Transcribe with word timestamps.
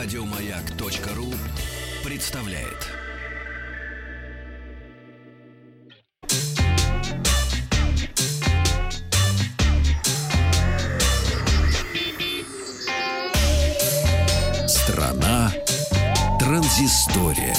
Радиомаяк.ру 0.00 1.34
представляет. 2.04 2.86
Страна 14.68 15.52
транзистория. 16.38 17.56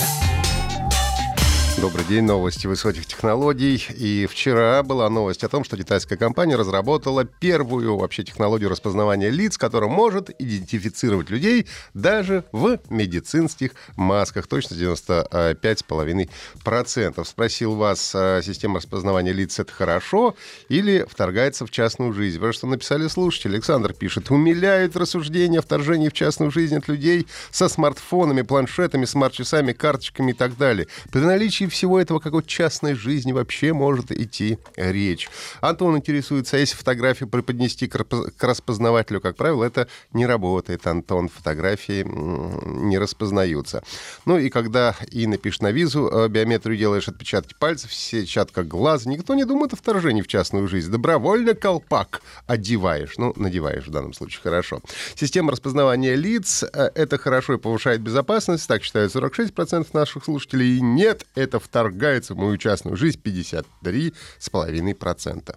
Добрый 1.81 2.05
день, 2.05 2.23
новости 2.23 2.67
высоких 2.67 3.05
технологий. 3.19 3.85
И 3.97 4.25
вчера 4.27 4.81
была 4.81 5.09
новость 5.09 5.43
о 5.43 5.49
том, 5.49 5.65
что 5.65 5.75
китайская 5.75 6.15
компания 6.15 6.55
разработала 6.55 7.25
первую 7.25 7.97
вообще 7.97 8.23
технологию 8.23 8.69
распознавания 8.69 9.29
лиц, 9.29 9.57
которая 9.57 9.89
может 9.89 10.29
идентифицировать 10.39 11.29
людей 11.29 11.67
даже 11.93 12.45
в 12.53 12.79
медицинских 12.89 13.71
масках. 13.97 14.47
Точно 14.47 14.75
95,5%. 14.75 17.25
Спросил 17.25 17.75
вас, 17.75 18.13
а, 18.15 18.41
система 18.41 18.77
распознавания 18.77 19.33
лиц 19.33 19.59
это 19.59 19.73
хорошо 19.73 20.37
или 20.69 21.05
вторгается 21.09 21.65
в 21.65 21.71
частную 21.71 22.13
жизнь? 22.13 22.37
Потому 22.37 22.53
что 22.53 22.67
написали 22.67 23.09
слушатели. 23.09 23.55
Александр 23.55 23.91
пишет, 23.91 24.31
умиляют 24.31 24.95
рассуждения 24.95 25.59
о 25.59 25.61
вторжении 25.61 26.07
в 26.07 26.13
частную 26.13 26.51
жизнь 26.51 26.77
от 26.77 26.87
людей 26.87 27.27
со 27.51 27.67
смартфонами, 27.67 28.43
планшетами, 28.43 29.03
смарт-часами, 29.03 29.73
карточками 29.73 30.31
и 30.31 30.33
так 30.33 30.55
далее. 30.55 30.87
При 31.11 31.19
наличии 31.19 31.65
всего 31.65 31.99
этого 31.99 32.19
какой 32.19 32.43
частной 32.43 32.93
жизни 32.93 33.08
вообще 33.33 33.73
может 33.73 34.11
идти 34.11 34.57
речь? 34.75 35.29
Антон 35.61 35.97
интересуется, 35.97 36.57
а 36.57 36.59
если 36.59 36.75
фотографию 36.75 37.29
преподнести 37.29 37.87
к 37.87 38.43
распознавателю, 38.43 39.21
как 39.21 39.35
правило, 39.35 39.63
это 39.63 39.87
не 40.13 40.25
работает, 40.25 40.85
Антон. 40.87 41.29
Фотографии 41.29 42.03
не 42.03 42.97
распознаются. 42.97 43.83
Ну 44.25 44.37
и 44.37 44.49
когда 44.49 44.95
Инна 45.11 45.37
пишет 45.37 45.61
на 45.61 45.71
визу, 45.71 46.07
э, 46.07 46.27
биометрию 46.27 46.77
делаешь 46.77 47.07
отпечатки 47.07 47.55
пальцев, 47.57 47.93
сетчатка 47.93 48.63
глаз, 48.63 49.05
никто 49.05 49.35
не 49.35 49.45
думает 49.45 49.73
о 49.73 49.75
вторжении 49.75 50.21
в 50.21 50.27
частную 50.27 50.67
жизнь. 50.67 50.91
Добровольно 50.91 51.53
колпак 51.53 52.21
одеваешь. 52.47 53.17
Ну, 53.17 53.33
надеваешь 53.35 53.87
в 53.87 53.91
данном 53.91 54.13
случае, 54.13 54.41
хорошо. 54.41 54.81
Система 55.15 55.51
распознавания 55.51 56.15
лиц 56.15 56.63
э,— 56.63 56.89
это 56.95 57.17
хорошо 57.17 57.53
и 57.53 57.57
повышает 57.57 58.01
безопасность, 58.01 58.67
так 58.67 58.83
считают 58.83 59.13
46% 59.13 59.87
наших 59.93 60.25
слушателей. 60.25 60.77
И 60.77 60.81
нет, 60.81 61.25
это 61.35 61.59
вторгается 61.59 62.33
в 62.33 62.37
мою 62.37 62.57
частную 62.57 62.97
жизнь 62.99 63.19
53,5%. 63.23 65.55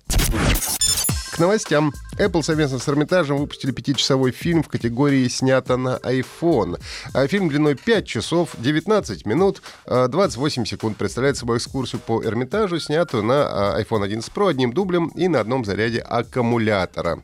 К 1.32 1.38
новостям. 1.38 1.92
Apple 2.18 2.42
совместно 2.42 2.78
с 2.78 2.86
Эрмитажем 2.88 3.38
выпустили 3.38 3.72
пятичасовой 3.72 4.32
фильм 4.32 4.62
в 4.62 4.68
категории 4.68 5.26
«Снято 5.28 5.78
на 5.78 5.96
iPhone». 6.02 6.78
А 7.14 7.26
фильм 7.26 7.48
длиной 7.48 7.74
5 7.74 8.06
часов, 8.06 8.50
19 8.58 9.24
минут, 9.24 9.62
28 9.86 10.66
секунд. 10.66 10.98
Представляет 10.98 11.38
собой 11.38 11.56
экскурсию 11.56 12.02
по 12.02 12.22
Эрмитажу, 12.22 12.78
снятую 12.78 13.22
на 13.22 13.80
iPhone 13.80 14.04
11 14.04 14.30
Pro 14.30 14.50
одним 14.50 14.74
дублем 14.74 15.08
и 15.08 15.26
на 15.26 15.40
одном 15.40 15.64
заряде 15.64 16.00
аккумулятора. 16.00 17.22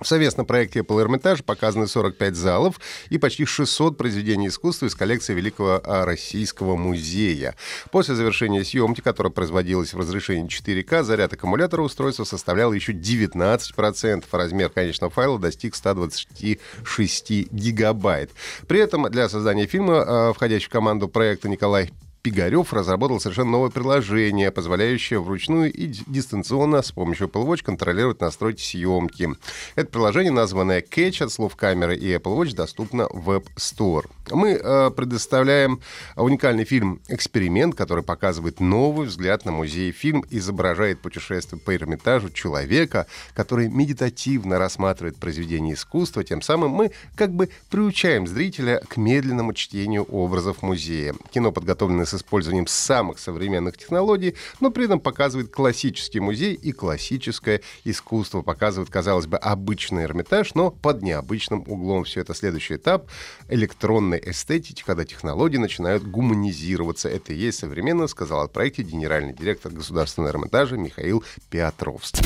В 0.00 0.08
совместном 0.08 0.44
проекте 0.44 0.80
Apple 0.80 1.02
Эрмитаж 1.02 1.44
показаны 1.44 1.86
45 1.86 2.34
залов 2.34 2.80
и 3.10 3.18
почти 3.18 3.44
600 3.44 3.96
произведений 3.96 4.48
искусства 4.48 4.86
из 4.86 4.94
коллекции 4.96 5.34
Великого 5.34 5.80
а, 5.84 6.04
Российского 6.04 6.74
музея. 6.74 7.54
После 7.92 8.16
завершения 8.16 8.64
съемки, 8.64 9.00
которая 9.00 9.32
производилась 9.32 9.94
в 9.94 9.98
разрешении 9.98 10.48
4К, 10.48 11.04
заряд 11.04 11.32
аккумулятора 11.32 11.82
устройства 11.82 12.24
составлял 12.24 12.72
еще 12.72 12.92
19%. 12.92 14.24
Размер 14.32 14.70
конечного 14.70 15.12
файла 15.12 15.38
достиг 15.38 15.76
126 15.76 17.52
гигабайт. 17.52 18.32
При 18.66 18.80
этом 18.80 19.08
для 19.10 19.28
создания 19.28 19.66
фильма, 19.66 20.02
а, 20.02 20.32
входящий 20.32 20.66
в 20.66 20.70
команду 20.70 21.06
проекта 21.06 21.48
Николай 21.48 21.92
Пигарев 22.24 22.72
разработал 22.72 23.20
совершенно 23.20 23.50
новое 23.50 23.68
приложение, 23.68 24.50
позволяющее 24.50 25.20
вручную 25.20 25.70
и 25.70 25.86
дистанционно 26.06 26.80
с 26.80 26.90
помощью 26.90 27.28
Apple 27.28 27.44
Watch 27.44 27.62
контролировать 27.62 28.22
настройки 28.22 28.62
съемки. 28.62 29.28
Это 29.74 29.90
приложение, 29.90 30.32
названное 30.32 30.80
Catch 30.80 31.24
от 31.24 31.30
слов 31.30 31.54
камеры 31.54 31.94
и 31.98 32.14
Apple 32.14 32.34
Watch, 32.38 32.54
доступно 32.54 33.08
в 33.10 33.28
App 33.28 33.44
Store. 33.56 34.06
Мы 34.30 34.52
э, 34.52 34.90
предоставляем 34.96 35.82
уникальный 36.16 36.64
фильм 36.64 37.02
«Эксперимент», 37.08 37.74
который 37.74 38.02
показывает 38.02 38.58
новый 38.58 39.06
взгляд 39.08 39.44
на 39.44 39.52
музей. 39.52 39.92
Фильм 39.92 40.24
изображает 40.30 41.00
путешествие 41.00 41.60
по 41.60 41.76
Эрмитажу 41.76 42.30
человека, 42.30 43.06
который 43.34 43.68
медитативно 43.68 44.58
рассматривает 44.58 45.18
произведение 45.18 45.74
искусства. 45.74 46.24
Тем 46.24 46.40
самым 46.40 46.70
мы 46.70 46.90
как 47.16 47.34
бы 47.34 47.50
приучаем 47.68 48.26
зрителя 48.26 48.80
к 48.88 48.96
медленному 48.96 49.52
чтению 49.52 50.04
образов 50.04 50.62
музея. 50.62 51.14
Кино 51.30 51.52
подготовлено 51.52 52.06
с 52.06 52.13
использованием 52.14 52.66
самых 52.66 53.18
современных 53.18 53.76
технологий, 53.76 54.34
но 54.60 54.70
при 54.70 54.86
этом 54.86 55.00
показывает 55.00 55.50
классический 55.50 56.20
музей 56.20 56.54
и 56.54 56.72
классическое 56.72 57.60
искусство. 57.84 58.42
Показывает, 58.42 58.90
казалось 58.90 59.26
бы, 59.26 59.36
обычный 59.36 60.04
Эрмитаж, 60.04 60.54
но 60.54 60.70
под 60.70 61.02
необычным 61.02 61.64
углом. 61.66 62.04
Все 62.04 62.20
это 62.20 62.34
следующий 62.34 62.76
этап 62.76 63.08
электронной 63.48 64.22
эстетики, 64.24 64.82
когда 64.84 65.04
технологии 65.04 65.56
начинают 65.56 66.04
гуманизироваться. 66.04 67.08
Это 67.08 67.32
и 67.32 67.36
есть 67.36 67.58
современно, 67.58 68.06
сказал 68.06 68.42
о 68.42 68.48
проекте 68.48 68.82
генеральный 68.82 69.32
директор 69.32 69.72
Государственного 69.72 70.32
Эрмитажа 70.32 70.76
Михаил 70.76 71.24
Петровский. 71.50 72.24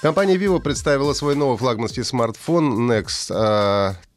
Компания 0.00 0.36
Vivo 0.36 0.60
представила 0.60 1.12
свой 1.12 1.36
новый 1.36 1.56
флагманский 1.56 2.02
смартфон 2.02 2.90
Next 2.90 3.30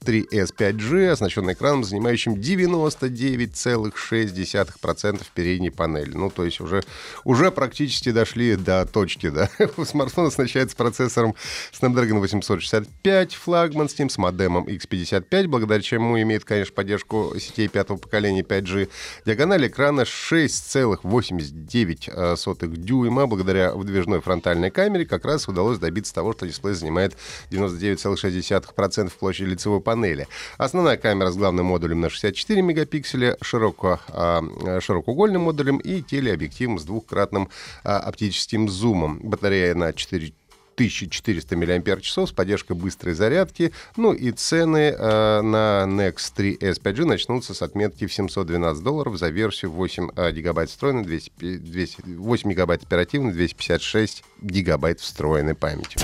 3S 0.05 0.53
5G, 0.55 1.09
оснащенный 1.09 1.53
экраном, 1.53 1.83
занимающим 1.83 2.35
99,6% 2.35 5.23
передней 5.33 5.71
панели. 5.71 6.13
Ну, 6.13 6.29
то 6.29 6.45
есть 6.45 6.61
уже, 6.61 6.83
уже 7.23 7.49
практически 7.51 8.11
дошли 8.11 8.55
до 8.55 8.85
точки, 8.85 9.29
да. 9.29 9.49
Смартфон 9.83 10.27
оснащается 10.27 10.75
процессором 10.75 11.33
Snapdragon 11.73 12.19
865 12.19 13.33
флагманским 13.33 14.09
с 14.09 14.19
модемом 14.19 14.67
X55, 14.67 15.47
благодаря 15.47 15.81
чему 15.81 16.21
имеет, 16.21 16.45
конечно, 16.45 16.75
поддержку 16.75 17.33
сетей 17.39 17.67
пятого 17.67 17.97
поколения 17.97 18.43
5G. 18.43 18.89
Диагональ 19.25 19.65
экрана 19.67 20.01
6,89 20.01 22.77
дюйма. 22.77 23.25
Благодаря 23.25 23.73
выдвижной 23.73 24.21
фронтальной 24.21 24.69
камере 24.69 25.05
как 25.05 25.25
раз 25.25 25.47
удалось 25.47 25.79
добиться 25.79 26.13
того, 26.13 26.33
что 26.33 26.45
дисплей 26.45 26.75
занимает 26.75 27.17
99,6% 27.49 29.11
площади 29.17 29.49
лицевой 29.49 29.81
панели 29.81 29.94
панели. 30.15 30.27
Основная 30.57 30.97
камера 30.97 31.31
с 31.31 31.37
главным 31.37 31.67
модулем 31.67 32.01
на 32.01 32.09
64 32.09 32.61
мегапикселя, 32.61 33.37
широко, 33.41 33.99
а, 34.09 34.43
широкоугольным 34.81 35.43
модулем 35.43 35.77
и 35.77 36.01
телеобъективом 36.01 36.79
с 36.79 36.83
двухкратным 36.83 37.49
а, 37.83 37.99
оптическим 37.99 38.69
зумом. 38.69 39.19
Батарея 39.23 39.75
на 39.75 39.93
4 39.93 40.33
1400 40.75 41.55
мАч 41.55 42.11
с 42.11 42.31
поддержкой 42.33 42.75
быстрой 42.75 43.13
зарядки. 43.13 43.71
Ну 43.95 44.11
и 44.11 44.31
цены 44.31 44.93
э, 44.93 45.41
на 45.41 45.85
Next 45.87 46.33
3S 46.35 46.81
5G 46.81 47.05
начнутся 47.05 47.53
с 47.53 47.61
отметки 47.61 48.05
в 48.05 48.13
712 48.13 48.83
долларов 48.83 49.17
за 49.17 49.29
версию 49.29 49.71
8 49.71 50.09
э, 50.13 50.31
гигабайт 50.33 50.69
встроенной, 50.69 51.05
200, 51.05 51.57
200, 51.59 52.01
8 52.17 52.51
гигабайт 52.51 52.83
оперативной, 52.83 53.31
256 53.31 54.23
гигабайт 54.41 54.99
встроенной 54.99 55.55
памяти. 55.55 55.97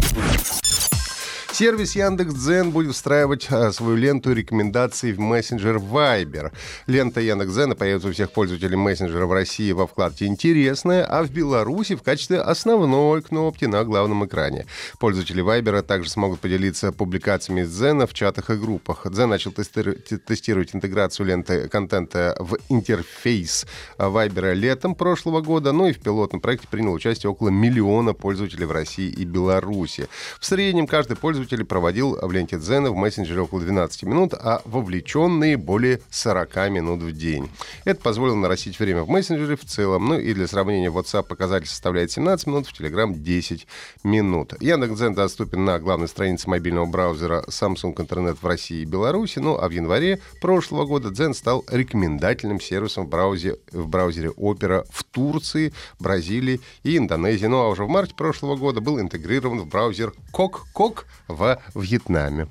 Сервис 1.62 1.96
Яндекс.Дзен 1.96 2.72
будет 2.72 2.96
встраивать 2.96 3.46
а, 3.52 3.72
свою 3.72 3.96
ленту 3.96 4.34
рекомендаций 4.34 5.14
в 5.14 5.20
мессенджер 5.20 5.76
Viber. 5.76 6.52
Лента 6.88 7.22
Яндекс.Дзена 7.22 7.76
появится 7.76 8.08
у 8.08 8.12
всех 8.14 8.32
пользователей 8.32 8.76
мессенджера 8.78 9.28
в 9.28 9.32
России 9.32 9.72
во 9.72 9.86
вкладке 9.86 10.26
«Интересное», 10.26 11.06
а 11.06 11.22
в 11.22 11.30
Беларуси 11.30 11.96
в 11.96 12.02
качестве 12.02 12.42
основной 12.42 13.22
кнопки 13.22 13.66
на 13.66 13.84
главном 13.84 14.26
экране. 14.26 14.66
Пользователи 14.98 15.44
Viber 15.44 15.84
также 15.84 16.10
смогут 16.10 16.40
поделиться 16.40 16.92
публикациями 16.92 17.62
Дзена 17.62 18.08
в 18.08 18.14
чатах 18.16 18.50
и 18.50 18.56
группах. 18.56 19.06
Дзен 19.06 19.30
начал 19.30 19.52
тестировать 19.52 20.74
интеграцию 20.74 21.28
ленты 21.28 21.70
контента 21.70 22.36
в 22.40 22.58
интерфейс 22.70 23.68
Viber 24.00 24.56
летом 24.56 24.96
прошлого 24.96 25.42
года, 25.42 25.74
ну 25.74 25.86
и 25.86 25.94
в 25.94 26.00
пилотном 26.00 26.42
проекте 26.42 26.68
принял 26.68 26.94
участие 26.94 27.30
около 27.30 27.50
миллиона 27.50 28.16
пользователей 28.16 28.66
в 28.66 28.72
России 28.72 29.12
и 29.12 29.26
Беларуси. 29.26 30.08
В 30.40 30.46
среднем 30.48 30.88
каждый 30.88 31.18
пользователь 31.18 31.51
пользователь 31.52 31.66
проводил 31.66 32.18
в 32.22 32.32
ленте 32.32 32.58
Дзена 32.58 32.92
в 32.92 32.96
мессенджере 32.96 33.42
около 33.42 33.62
12 33.62 34.04
минут, 34.04 34.34
а 34.34 34.62
вовлеченные 34.66 35.58
более 35.58 36.00
40 36.10 36.70
минут 36.70 37.02
в 37.02 37.12
день. 37.12 37.50
Это 37.84 38.02
позволило 38.02 38.36
нарастить 38.36 38.80
время 38.80 39.04
в 39.04 39.10
мессенджере 39.10 39.56
в 39.56 39.66
целом. 39.66 40.08
Ну 40.08 40.20
и 40.20 40.34
для 40.34 40.48
сравнения, 40.48 40.90
WhatsApp 40.90 41.24
показатель 41.24 41.68
составляет 41.68 42.12
17 42.12 42.48
минут, 42.48 42.68
в 42.68 42.80
Telegram 42.80 43.14
10 43.14 43.68
минут. 44.04 44.54
Яндекс.Дзен 44.62 45.14
доступен 45.14 45.66
на 45.66 45.80
главной 45.80 46.08
странице 46.08 46.50
мобильного 46.50 46.86
браузера 46.86 47.44
Samsung 47.50 47.96
Internet 47.96 48.38
в 48.42 48.46
России 48.46 48.82
и 48.82 48.86
Беларуси, 48.86 49.40
ну 49.40 49.58
а 49.58 49.68
в 49.68 49.72
январе 49.72 50.20
прошлого 50.40 50.86
года 50.86 51.10
Дзен 51.10 51.34
стал 51.34 51.66
рекомендательным 51.70 52.62
сервисом 52.62 53.06
в 53.06 53.10
браузере, 53.10 53.58
в 53.72 53.88
браузере 53.88 54.30
Opera 54.30 54.86
в 54.90 55.04
Турции, 55.04 55.74
Бразилии 56.00 56.62
и 56.84 56.98
Индонезии. 56.98 57.48
Ну 57.48 57.58
а 57.58 57.70
уже 57.70 57.84
в 57.84 57.90
марте 57.90 58.16
прошлого 58.16 58.56
года 58.56 58.80
был 58.80 59.00
интегрирован 59.00 59.60
в 59.60 59.68
браузер 59.68 60.14
Кок-Кок 60.32 61.06
в 61.32 61.58
Вьетнаме. 61.76 62.48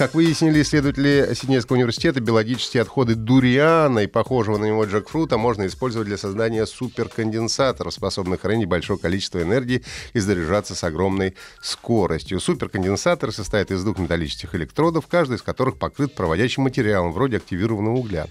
Как 0.00 0.14
выяснили 0.14 0.62
исследователи 0.62 1.34
Сиднейского 1.34 1.76
университета, 1.76 2.20
биологические 2.20 2.80
отходы 2.80 3.16
дуриана 3.16 3.98
и 3.98 4.06
похожего 4.06 4.56
на 4.56 4.64
него 4.64 4.84
джекфрута 4.84 5.36
можно 5.36 5.66
использовать 5.66 6.08
для 6.08 6.16
создания 6.16 6.64
суперконденсаторов, 6.64 7.92
способных 7.92 8.40
хранить 8.40 8.66
большое 8.66 8.98
количество 8.98 9.42
энергии 9.42 9.82
и 10.14 10.18
заряжаться 10.18 10.74
с 10.74 10.82
огромной 10.84 11.34
скоростью. 11.60 12.40
Суперконденсатор 12.40 13.30
состоит 13.30 13.70
из 13.70 13.84
двух 13.84 13.98
металлических 13.98 14.54
электродов, 14.54 15.06
каждый 15.06 15.36
из 15.36 15.42
которых 15.42 15.76
покрыт 15.76 16.14
проводящим 16.14 16.62
материалом, 16.62 17.12
вроде 17.12 17.36
активированного 17.36 17.96
угля. 17.96 18.26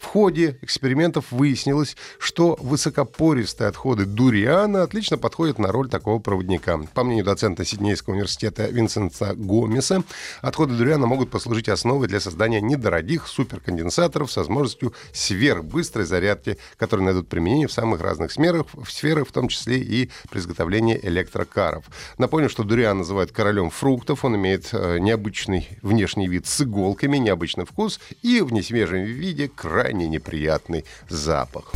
В 0.00 0.06
ходе 0.06 0.58
экспериментов 0.60 1.26
выяснилось, 1.30 1.96
что 2.18 2.58
высокопористые 2.60 3.68
отходы 3.68 4.06
дуриана 4.06 4.82
отлично 4.82 5.18
подходят 5.18 5.60
на 5.60 5.70
роль 5.70 5.88
такого 5.88 6.18
проводника. 6.18 6.80
По 6.94 7.04
мнению 7.04 7.26
доцента 7.26 7.64
Сиднейского 7.64 8.14
университета 8.14 8.66
Винсента 8.66 9.36
Гомеса, 9.36 10.02
отходы 10.40 10.74
дуриана 10.74 11.11
могут 11.12 11.28
послужить 11.28 11.68
основой 11.68 12.08
для 12.08 12.20
создания 12.20 12.62
недорогих 12.62 13.26
суперконденсаторов 13.26 14.32
с 14.32 14.36
возможностью 14.38 14.94
сверхбыстрой 15.12 16.06
зарядки, 16.06 16.56
которые 16.78 17.04
найдут 17.04 17.28
применение 17.28 17.68
в 17.68 17.72
самых 17.72 18.00
разных 18.00 18.32
сферах, 18.32 18.64
в 18.72 18.90
сферах, 18.90 19.28
в 19.28 19.32
том 19.32 19.48
числе 19.48 19.76
и 19.76 20.08
при 20.30 20.38
изготовлении 20.38 20.98
электрокаров. 21.02 21.84
Напомню, 22.16 22.48
что 22.48 22.64
дуриан 22.64 22.96
называют 22.96 23.30
королем 23.30 23.68
фруктов. 23.68 24.24
Он 24.24 24.36
имеет 24.36 24.70
э, 24.72 24.98
необычный 25.00 25.68
внешний 25.82 26.28
вид 26.28 26.46
с 26.46 26.62
иголками, 26.62 27.18
необычный 27.18 27.66
вкус 27.66 28.00
и 28.22 28.40
в 28.40 28.50
несвежем 28.50 29.04
виде 29.04 29.48
крайне 29.54 30.08
неприятный 30.08 30.86
запах. 31.10 31.72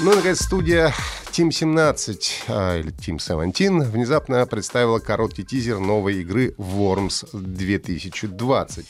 Ну 0.00 0.12
наконец, 0.16 0.40
студия 0.40 0.92
Team 1.34 1.50
17 1.50 2.44
а, 2.46 2.78
или 2.78 2.92
Team 2.92 3.18
17 3.18 3.90
внезапно 3.90 4.46
представила 4.46 5.00
короткий 5.00 5.42
тизер 5.42 5.80
новой 5.80 6.20
игры 6.20 6.54
Worms 6.58 7.26
2020. 7.32 8.86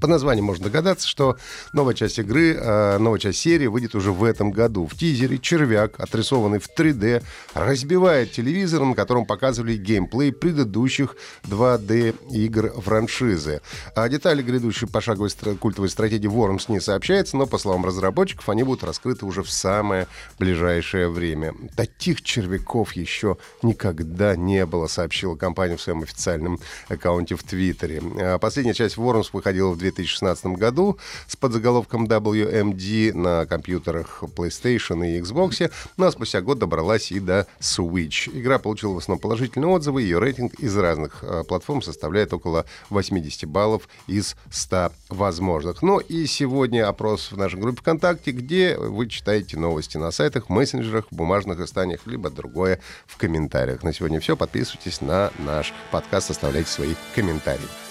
По 0.00 0.06
названию 0.06 0.44
можно 0.44 0.64
догадаться, 0.64 1.08
что 1.08 1.36
новая 1.72 1.94
часть 1.94 2.18
игры, 2.18 2.54
э, 2.54 2.98
новая 2.98 3.18
часть 3.18 3.38
серии 3.38 3.66
выйдет 3.66 3.94
уже 3.94 4.12
в 4.12 4.24
этом 4.24 4.50
году. 4.50 4.86
В 4.86 4.96
тизере 4.96 5.38
червяк, 5.38 5.98
отрисованный 5.98 6.58
в 6.58 6.68
3D, 6.68 7.22
разбивает 7.54 8.32
телевизор, 8.32 8.84
на 8.84 8.94
котором 8.94 9.26
показывали 9.26 9.76
геймплей 9.76 10.32
предыдущих 10.32 11.16
2D-игр 11.44 12.80
франшизы. 12.80 13.60
А 13.94 14.08
детали 14.08 14.42
грядущей 14.42 14.86
пошаговой 14.86 15.30
культовой 15.60 15.88
стратегии 15.88 16.28
Worms 16.28 16.64
не 16.68 16.80
сообщается, 16.80 17.36
но, 17.36 17.46
по 17.46 17.58
словам 17.58 17.84
разработчиков, 17.84 18.48
они 18.48 18.62
будут 18.62 18.84
раскрыты 18.84 19.26
уже 19.26 19.42
в 19.42 19.50
самое 19.50 20.06
ближайшее 20.38 21.08
время. 21.08 21.54
Таких 21.76 22.22
червяков 22.22 22.92
еще 22.92 23.38
никогда 23.62 24.36
не 24.36 24.66
было, 24.66 24.86
сообщила 24.86 25.36
компания 25.36 25.76
в 25.76 25.82
своем 25.82 26.02
официальном 26.02 26.58
аккаунте 26.88 27.36
в 27.36 27.42
Твиттере. 27.42 28.02
А 28.18 28.38
последняя 28.38 28.74
часть 28.74 28.96
Worms 28.96 29.30
выходила 29.32 29.70
в 29.70 29.78
2016 29.90 30.46
году 30.46 30.98
с 31.26 31.36
подзаголовком 31.36 32.06
WMD 32.06 33.14
на 33.14 33.46
компьютерах 33.46 34.22
PlayStation 34.36 35.06
и 35.06 35.20
Xbox, 35.20 35.70
ну 35.96 36.06
а 36.06 36.12
спустя 36.12 36.40
год 36.40 36.58
добралась 36.58 37.12
и 37.12 37.20
до 37.20 37.46
Switch. 37.60 38.30
Игра 38.32 38.58
получила 38.58 38.92
в 38.92 38.98
основном 38.98 39.20
положительные 39.20 39.68
отзывы, 39.68 40.02
ее 40.02 40.18
рейтинг 40.18 40.54
из 40.54 40.76
разных 40.76 41.22
э, 41.22 41.44
платформ 41.46 41.82
составляет 41.82 42.32
около 42.32 42.64
80 42.90 43.48
баллов 43.48 43.88
из 44.06 44.36
100 44.50 44.92
возможных. 45.08 45.82
Ну 45.82 45.98
и 45.98 46.26
сегодня 46.26 46.88
опрос 46.88 47.32
в 47.32 47.36
нашей 47.36 47.60
группе 47.60 47.80
ВКонтакте, 47.80 48.32
где 48.32 48.76
вы 48.76 49.08
читаете 49.08 49.56
новости 49.58 49.96
на 49.96 50.10
сайтах, 50.10 50.48
мессенджерах, 50.48 51.06
бумажных 51.10 51.60
изданиях, 51.60 52.00
либо 52.06 52.30
другое 52.30 52.80
в 53.06 53.16
комментариях. 53.16 53.82
На 53.82 53.92
сегодня 53.92 54.20
все. 54.20 54.36
Подписывайтесь 54.36 55.00
на 55.00 55.32
наш 55.38 55.72
подкаст, 55.90 56.30
оставляйте 56.30 56.70
свои 56.70 56.94
комментарии. 57.14 57.85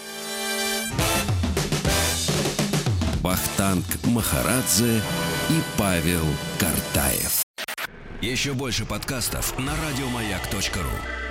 Вахтанг 3.26 3.86
Махарадзе 4.04 5.02
и 5.50 5.80
Павел 5.80 6.28
Картаев. 6.60 7.42
Еще 8.22 8.54
больше 8.54 8.86
подкастов 8.86 9.58
на 9.58 9.72
радиомаяк.ру. 9.76 11.25